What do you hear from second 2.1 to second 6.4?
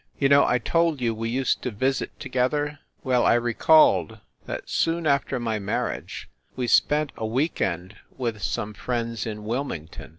together? Well, I recalled that soon after my marriage